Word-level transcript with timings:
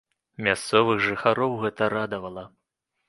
Мясцовых 0.47 1.03
жыхароў 1.07 1.51
гэта 1.67 1.91
радавала. 1.97 2.49